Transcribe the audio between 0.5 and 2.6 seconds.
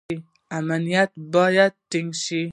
امنیت باید ټینګ شي